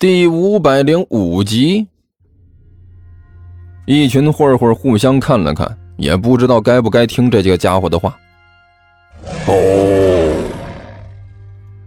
[0.00, 1.86] 第五百零五集，
[3.84, 8.18] 一群混混互相看了看，也不知道该不该听这几个家伙的话。
[9.46, 10.42] 哦，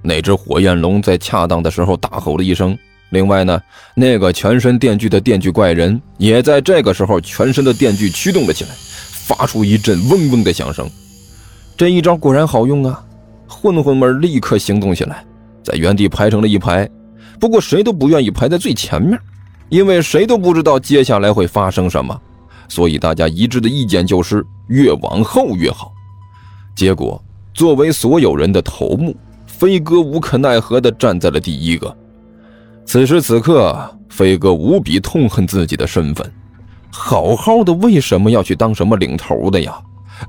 [0.00, 2.74] 那只火焰龙在恰当的时候大吼了一声。
[3.10, 3.60] 另外呢，
[3.94, 8.70] 那个全身电锯的电锯怪人也在这个时候全身的电锯驱动了起来，
[9.12, 10.88] 发出一阵嗡嗡的响声。
[11.76, 13.04] 这一招果然好用啊！
[13.46, 15.22] 混混们立刻行动起来，
[15.62, 16.88] 在原地排成了一排。
[17.38, 19.18] 不过谁都不愿意排在最前面，
[19.68, 22.20] 因为谁都不知道接下来会发生什么，
[22.68, 25.92] 所以大家一致的意见就是越往后越好。
[26.74, 27.22] 结果，
[27.54, 29.16] 作为所有人的头目，
[29.46, 31.96] 飞哥无可奈何地站在了第一个。
[32.84, 33.76] 此时此刻，
[34.08, 36.32] 飞哥无比痛恨自己的身份，
[36.90, 39.78] 好好的为什么要去当什么领头的呀？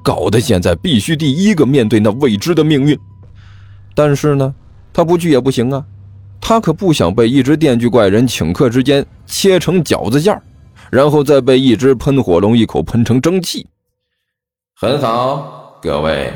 [0.04, 3.00] 搞得现在必须第一个面对那未知的命运。
[3.96, 4.54] 但是呢，
[4.94, 5.84] 他不去也不行啊。
[6.42, 10.42] 他可不想被一只电锯怪人顷刻之间切成饺子馅儿
[10.90, 13.68] 然后再被一只喷火龙一口喷成蒸汽。
[14.76, 16.34] 很好，各位，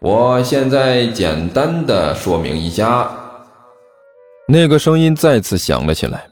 [0.00, 3.10] 我现在简单的说明一下。
[4.48, 6.26] 那个声音再次响了起来。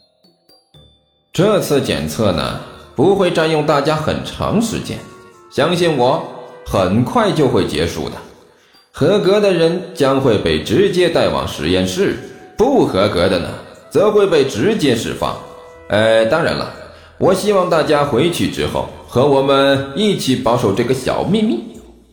[1.33, 2.61] 这次检测呢，
[2.95, 4.99] 不会占用大家很长时间，
[5.51, 6.23] 相信我，
[6.67, 8.17] 很快就会结束的。
[8.91, 12.19] 合格的人将会被直接带往实验室。
[12.57, 13.49] 不合格的呢，
[13.91, 15.37] 则会被直接释放。
[15.89, 16.73] 呃，当然了，
[17.19, 21.63] 我希望大家回去之后和我们一起保守这个小秘密，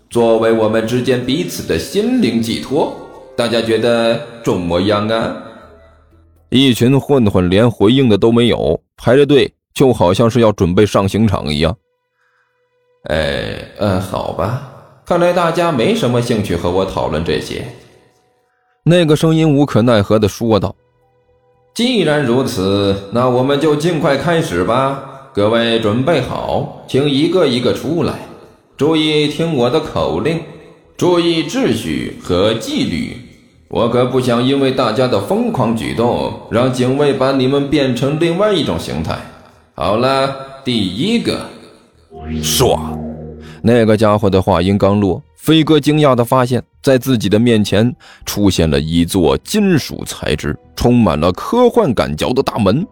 [0.09, 2.95] 作为我们之间彼此的心灵寄托。
[3.35, 5.37] 大家觉得怎么样啊？
[6.49, 11.75] 一群混混连回应的都没有，排着队就好像是要准备上刑场一样。
[13.09, 14.69] 哎，嗯，好吧，
[15.03, 17.65] 看来大家没什么兴趣和我讨论这些。
[18.85, 20.75] 那个声音无可奈何地说道
[21.73, 25.29] ：“既然如此，那我们就尽快开始吧。
[25.33, 28.13] 各位准备好，请一个一个出来，
[28.75, 30.37] 注意听我的口令，
[30.97, 33.15] 注意秩序和纪律。
[33.69, 39.17] 我可不想因为大家的疯狂举动，让警卫把你们变成另外一种形态。
[39.75, 40.35] 好了，
[40.65, 41.39] 第一个，
[42.43, 42.77] 唰，
[43.61, 47.93] 那个家伙的话音刚落。”飞哥惊讶地发现，在自己的面前
[48.25, 52.87] 出现了一座金属材质、充满了科幻感觉的大门。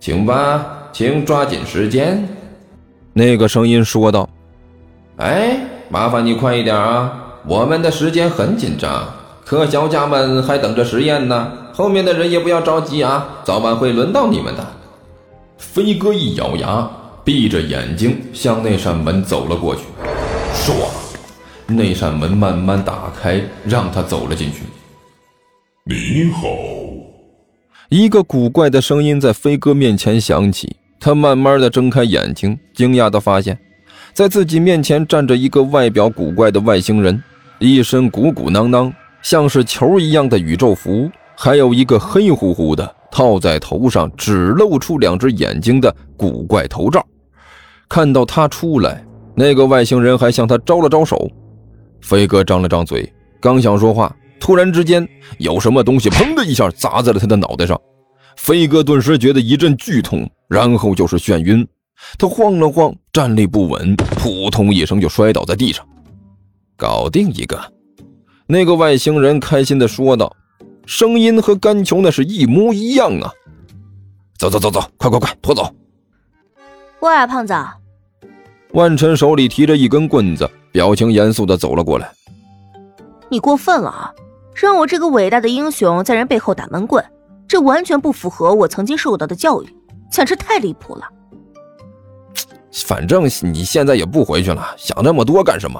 [0.00, 0.64] 请吧，
[0.94, 2.26] 请抓紧时间。”
[3.12, 4.26] 那个声音说道。
[5.20, 7.12] “哎，麻烦你快一点啊，
[7.46, 9.06] 我们的时间很紧张，
[9.44, 11.52] 科学家们还等着实验呢。
[11.74, 14.66] 后面的人也不要着急啊，早晚会轮到你们的。”
[15.60, 16.90] 飞哥一咬牙，
[17.22, 19.82] 闭着眼睛向那扇门走了过去。
[20.54, 20.72] 唰！
[21.66, 24.62] 那扇门慢慢打开，让他走了进去。
[25.84, 26.48] 你好，
[27.88, 30.76] 一个古怪的声音在飞哥面前响起。
[31.00, 33.58] 他慢慢的睁开眼睛，惊讶的发现，
[34.12, 37.20] 在自己面前站着一个外表古怪的外星人，
[37.58, 47.04] 一身鼓鼓囊囊，像是球一样的宇宙服，还有一个黑乎乎的套在头上，只露出两只眼睛的古怪头罩。
[47.88, 51.28] 看到他出来，那个外星人还向他招了招手。
[52.02, 55.08] 飞哥张了张嘴，刚想说话，突然之间
[55.38, 57.80] 有什么东西砰的一下砸在了他的脑袋上。
[58.36, 61.66] 飞哥顿时觉得一阵剧痛，然后就是眩晕。
[62.18, 65.86] 他晃了晃，站立不稳，扑通一声就摔倒在地上。
[66.76, 67.60] 搞定一个，
[68.46, 70.34] 那个外星人开心地说道，
[70.86, 73.30] 声音和甘球那是一模一样啊！
[74.36, 75.72] 走走走走，快快快，拖走！
[77.00, 77.54] 喂，胖子。
[78.74, 80.48] 万晨手里提着一根棍子。
[80.72, 82.10] 表情严肃的走了过来。
[83.28, 84.10] 你过分了啊！
[84.54, 87.04] 让我这个伟大的英雄在人背后打闷棍，
[87.46, 89.66] 这完全不符合我曾经受到的教育，
[90.10, 91.06] 简直太离谱了。
[92.86, 95.78] 反正你现在也不回去了，想那么多干什么？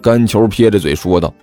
[0.00, 1.34] 甘球撇着嘴说道：“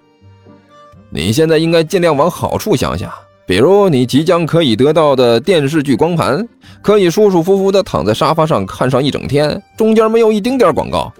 [1.11, 3.11] 你现在应该尽量往好处想想，
[3.45, 6.47] 比如你即将可以得到的电视剧光盘，
[6.81, 11.11] 可以舒舒服服的躺在沙发上看上一整天，中间没有一丁点广告。”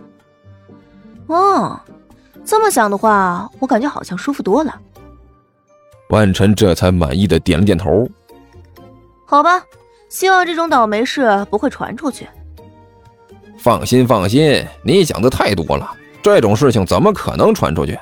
[1.27, 1.79] 哦，
[2.45, 4.73] 这么想的话，我感觉好像舒服多了。
[6.09, 8.07] 万晨这才满意的点了点头。
[9.25, 9.63] 好吧，
[10.09, 12.27] 希望这种倒霉事不会传出去。
[13.57, 15.89] 放心放心，你想的太多了，
[16.21, 17.97] 这种事情怎么可能传出去？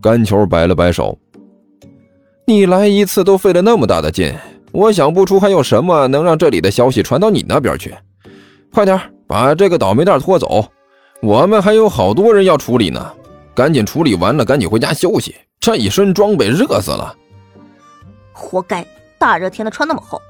[0.00, 1.18] 甘球摆了摆手，
[2.50, 4.34] 你来一次都费了那么大的劲，
[4.72, 7.94] 我想不出还有什么能让这里的消息传到你那边去。
[8.72, 10.66] 快点把这个倒霉蛋拖走。
[11.22, 13.08] 我们还有好多人要处理呢，
[13.54, 15.32] 赶紧处理完了，赶紧回家休息。
[15.60, 17.14] 这一身装备热死了，
[18.32, 18.84] 活该！
[19.16, 20.20] 大热天的穿那么厚。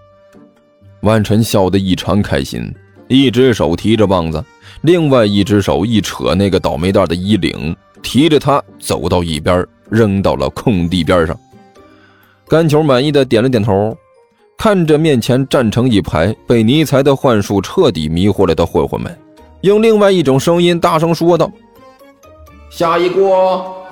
[1.00, 2.70] 万晨笑得异常开心，
[3.08, 4.44] 一只手提着棒子，
[4.82, 11.34] 另外一只手一扯那个倒霉蛋的衣领，提着他走到一边，扔到了空地边上。
[12.50, 13.96] 甘球满意的点了点头，
[14.58, 19.16] 看着面前站成一排被尼才的幻术彻底迷惑了的混混们，
[19.60, 21.48] 用另外一种声音大声说道
[22.68, 23.86] ：“下一锅。”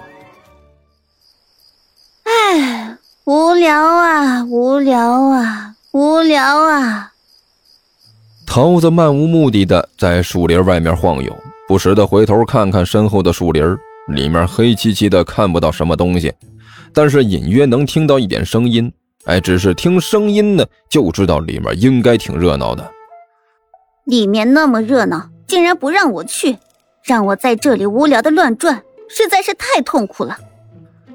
[2.26, 2.96] 哎，
[3.26, 5.74] 无聊啊，无聊啊。
[5.92, 7.12] 无聊啊！
[8.46, 11.34] 桃子漫无目的的在树林外面晃悠，
[11.66, 13.64] 不时的回头看看身后的树林，
[14.08, 16.32] 里面黑漆漆的，看不到什么东西，
[16.92, 18.92] 但是隐约能听到一点声音。
[19.24, 22.90] 哎，只是听声音呢，就知道里面应该挺热闹的。
[24.04, 26.56] 里面那么热闹，竟然不让我去，
[27.04, 30.38] 让我在这里无聊的乱转，实在是太痛苦了。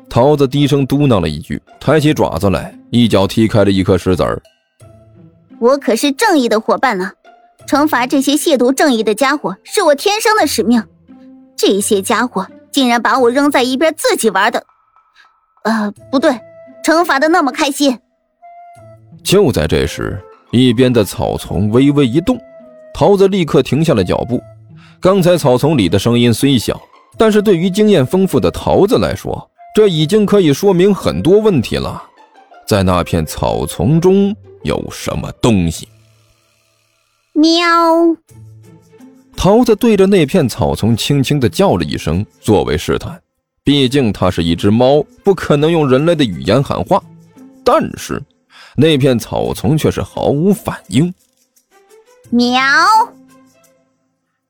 [0.10, 4.40] 桃子低声嘟囔了一句，抬起爪子来，一脚踢开了一颗石子儿。
[5.60, 7.12] 我可是正义的伙伴呢，
[7.68, 10.84] 惩罚这些亵渎正义的家伙是我天生的使命。
[11.56, 14.64] 这些家伙竟然把我扔在一边自己玩的，
[15.63, 16.31] 呃，不对，
[16.83, 17.98] 惩罚的那么开心。
[19.24, 20.21] 就在这时，
[20.51, 22.39] 一边的草丛微微一动，
[22.94, 24.42] 桃子立刻停下了脚步。
[25.00, 26.81] 刚才草丛里的声音虽小，
[27.18, 32.04] 但是对于经验丰富的桃子来说，这已经可以说明很多问题了。
[32.68, 34.36] 在那片草丛中。
[34.63, 35.89] 有什么东西？
[37.33, 37.68] 喵！
[39.36, 43.21] 桃子对着那片草丛轻轻的叫了一声，作为试探。
[43.63, 47.01] 毕竟它是一只猫，不可能用人类的语言喊话。
[47.63, 48.21] 但是
[48.75, 51.13] 那片草丛却是毫无反应。
[52.30, 52.62] 喵！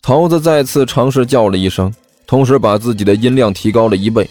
[0.01, 1.93] 桃子再次尝试叫了一声，
[2.25, 4.29] 同时把自己的音量提高了一倍，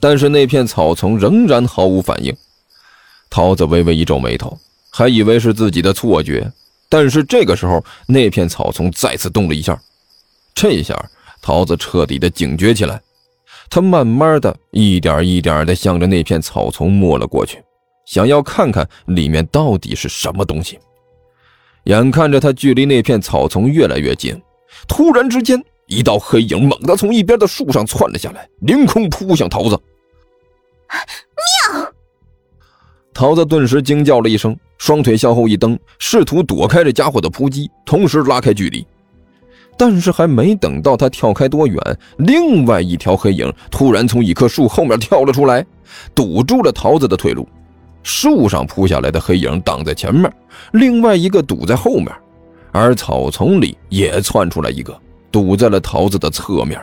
[0.00, 2.34] 但是那片草丛仍然毫无反应。
[3.28, 4.58] 桃子微微一皱眉头。
[4.96, 6.52] 还以为是自己的错觉，
[6.88, 9.76] 但是这个时候，那片草丛再次动了一下。
[10.54, 10.96] 这下，
[11.42, 13.02] 桃子彻底的警觉起来。
[13.74, 17.60] 他慢慢的一点一点的向着那片草丛摸了过去，
[18.06, 20.78] 想要看看里面到底是什么东西。
[21.86, 24.40] 眼看着他距离那片草丛越来越近，
[24.86, 29.70] 突然之间，一道黑影猛地从一边的树上窜了下来，凌空扑向桃子。
[31.72, 31.92] 妙！
[33.12, 34.56] 桃子顿时惊叫了一声。
[34.78, 38.86] 双腿向后一蹬，试图躲开这家伙的扑击，同时拉开距离。
[39.76, 41.78] 但是还没等到他跳开多远，
[42.18, 45.64] 另外一条黑影突然从一棵树后面跳了出来，
[46.14, 47.48] 堵住了桃子的退路。
[48.02, 50.30] 树上扑下来的黑影挡在前面，
[50.72, 52.08] 另外一个堵在后面，
[52.70, 54.94] 而草丛里也窜出来一个，
[55.32, 56.80] 堵在了桃子的侧面。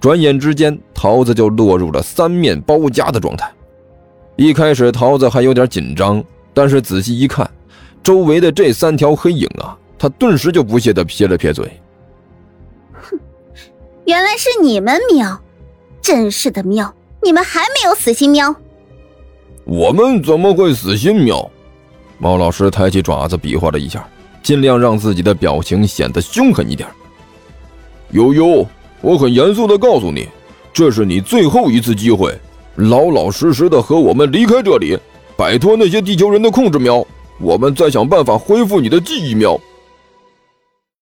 [0.00, 3.48] 转眼之间，桃子就落入了三面包夹的状态。
[4.36, 6.24] 一开始，桃子还有点紧张。
[6.54, 7.48] 但是仔细一看，
[8.02, 11.70] 周围的这三条黑影啊，他顿时就不屑的撇了撇嘴：“，
[14.04, 15.40] 原来是你们喵，
[16.00, 16.92] 真是的喵！
[17.22, 18.54] 你们还没有死心喵？
[19.64, 21.48] 我们怎么会死心喵？”
[22.18, 24.04] 猫老师抬起爪子比划了一下，
[24.42, 26.88] 尽量让自己的表情显得凶狠一点。
[28.10, 28.66] 悠悠，
[29.00, 30.28] 我很严肃的告诉你，
[30.72, 32.36] 这是你最后一次机会，
[32.74, 34.98] 老老实实的和我们离开这里。
[35.36, 37.04] 摆脱那些地球人的控制，喵！
[37.40, 39.58] 我们再想办法恢复你的记忆，喵！